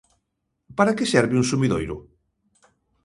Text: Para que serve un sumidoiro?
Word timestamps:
Para 0.77 0.95
que 0.97 1.09
serve 1.13 1.35
un 1.41 1.45
sumidoiro? 1.51 1.97